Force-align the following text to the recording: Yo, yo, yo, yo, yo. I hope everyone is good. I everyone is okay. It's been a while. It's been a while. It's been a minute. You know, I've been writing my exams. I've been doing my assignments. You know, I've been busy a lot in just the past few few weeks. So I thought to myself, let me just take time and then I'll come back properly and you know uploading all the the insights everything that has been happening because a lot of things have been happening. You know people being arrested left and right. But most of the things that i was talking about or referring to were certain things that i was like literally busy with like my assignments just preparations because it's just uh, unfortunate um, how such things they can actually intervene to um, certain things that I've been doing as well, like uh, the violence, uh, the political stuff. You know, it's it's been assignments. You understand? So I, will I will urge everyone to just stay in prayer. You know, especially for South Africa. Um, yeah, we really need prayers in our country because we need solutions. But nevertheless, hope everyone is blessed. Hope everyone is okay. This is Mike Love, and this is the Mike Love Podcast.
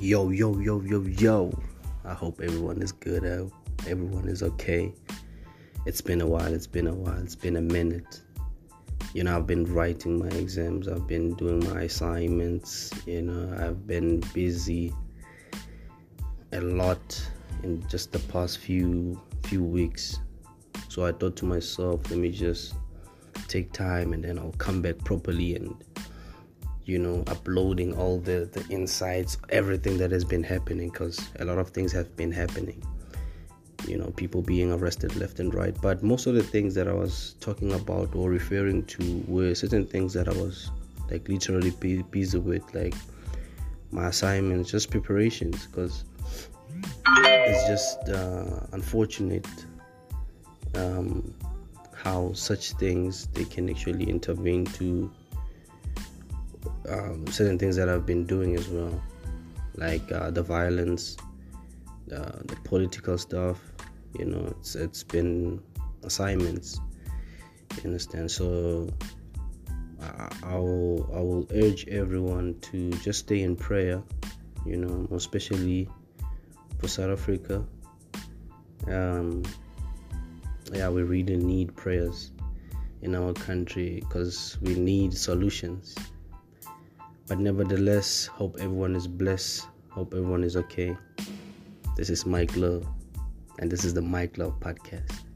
Yo, 0.00 0.30
yo, 0.30 0.58
yo, 0.58 0.80
yo, 0.80 1.02
yo. 1.02 1.52
I 2.06 2.14
hope 2.14 2.40
everyone 2.40 2.80
is 2.80 2.90
good. 2.90 3.22
I 3.22 3.46
everyone 3.86 4.28
is 4.28 4.42
okay. 4.42 4.94
It's 5.84 6.00
been 6.00 6.22
a 6.22 6.26
while. 6.26 6.54
It's 6.54 6.66
been 6.66 6.86
a 6.86 6.94
while. 6.94 7.22
It's 7.22 7.36
been 7.36 7.56
a 7.56 7.60
minute. 7.60 8.22
You 9.12 9.24
know, 9.24 9.36
I've 9.36 9.46
been 9.46 9.64
writing 9.74 10.18
my 10.18 10.28
exams. 10.28 10.88
I've 10.88 11.06
been 11.06 11.34
doing 11.34 11.62
my 11.68 11.82
assignments. 11.82 12.90
You 13.04 13.20
know, 13.20 13.54
I've 13.62 13.86
been 13.86 14.20
busy 14.32 14.94
a 16.52 16.62
lot 16.62 17.30
in 17.62 17.86
just 17.86 18.10
the 18.12 18.20
past 18.20 18.56
few 18.56 19.20
few 19.42 19.62
weeks. 19.62 20.18
So 20.88 21.04
I 21.04 21.12
thought 21.12 21.36
to 21.36 21.44
myself, 21.44 22.08
let 22.08 22.18
me 22.18 22.30
just 22.30 22.72
take 23.48 23.70
time 23.74 24.14
and 24.14 24.24
then 24.24 24.38
I'll 24.38 24.52
come 24.52 24.80
back 24.80 24.96
properly 25.04 25.56
and 25.56 25.74
you 26.84 26.98
know 26.98 27.22
uploading 27.26 27.94
all 27.94 28.18
the 28.18 28.48
the 28.52 28.64
insights 28.68 29.36
everything 29.50 29.98
that 29.98 30.10
has 30.10 30.24
been 30.24 30.42
happening 30.42 30.88
because 30.90 31.20
a 31.38 31.44
lot 31.44 31.58
of 31.58 31.70
things 31.70 31.92
have 31.92 32.14
been 32.16 32.32
happening. 32.32 32.82
You 33.86 33.98
know 33.98 34.12
people 34.16 34.42
being 34.42 34.72
arrested 34.72 35.16
left 35.16 35.40
and 35.40 35.54
right. 35.54 35.76
But 35.80 36.02
most 36.02 36.26
of 36.26 36.34
the 36.34 36.42
things 36.42 36.74
that 36.74 36.86
i 36.88 36.92
was 36.92 37.34
talking 37.40 37.72
about 37.72 38.14
or 38.14 38.28
referring 38.30 38.84
to 38.84 39.24
were 39.26 39.54
certain 39.54 39.86
things 39.86 40.12
that 40.14 40.28
i 40.28 40.32
was 40.32 40.70
like 41.10 41.28
literally 41.28 41.70
busy 42.10 42.38
with 42.38 42.62
like 42.74 42.94
my 43.90 44.06
assignments 44.06 44.70
just 44.70 44.90
preparations 44.90 45.66
because 45.66 46.04
it's 47.06 47.66
just 47.66 48.08
uh, 48.08 48.60
unfortunate 48.72 49.46
um, 50.74 51.34
how 51.94 52.32
such 52.32 52.72
things 52.72 53.26
they 53.28 53.44
can 53.44 53.68
actually 53.68 54.08
intervene 54.08 54.64
to 54.64 55.10
um, 56.90 57.26
certain 57.28 57.58
things 57.58 57.76
that 57.76 57.88
I've 57.88 58.06
been 58.06 58.24
doing 58.24 58.56
as 58.56 58.68
well, 58.68 59.00
like 59.76 60.10
uh, 60.12 60.30
the 60.30 60.42
violence, 60.42 61.16
uh, 62.12 62.40
the 62.44 62.56
political 62.64 63.16
stuff. 63.18 63.60
You 64.18 64.26
know, 64.26 64.46
it's 64.58 64.74
it's 64.74 65.02
been 65.04 65.62
assignments. 66.02 66.80
You 67.76 67.84
understand? 67.84 68.30
So 68.30 68.88
I, 70.42 70.56
will 70.56 71.08
I 71.14 71.20
will 71.20 71.46
urge 71.54 71.86
everyone 71.88 72.58
to 72.72 72.90
just 72.90 73.20
stay 73.20 73.42
in 73.42 73.54
prayer. 73.56 74.02
You 74.66 74.76
know, 74.76 75.08
especially 75.14 75.88
for 76.78 76.88
South 76.88 77.10
Africa. 77.10 77.64
Um, 78.88 79.42
yeah, 80.72 80.88
we 80.88 81.02
really 81.02 81.36
need 81.36 81.76
prayers 81.76 82.32
in 83.02 83.14
our 83.14 83.32
country 83.32 84.00
because 84.00 84.58
we 84.60 84.74
need 84.74 85.14
solutions. 85.14 85.94
But 87.30 87.38
nevertheless, 87.38 88.26
hope 88.26 88.56
everyone 88.58 88.96
is 88.96 89.06
blessed. 89.06 89.68
Hope 89.90 90.14
everyone 90.14 90.42
is 90.42 90.56
okay. 90.56 90.96
This 91.96 92.10
is 92.10 92.26
Mike 92.26 92.56
Love, 92.56 92.84
and 93.60 93.70
this 93.70 93.84
is 93.84 93.94
the 93.94 94.02
Mike 94.02 94.36
Love 94.36 94.58
Podcast. 94.58 95.29